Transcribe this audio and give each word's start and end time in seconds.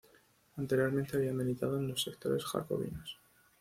Anteriormente, 0.57 1.15
había 1.15 1.31
militado 1.31 1.77
en 1.77 1.89
los 1.89 2.01
sectores 2.01 2.43
jacobinos. 2.43 3.19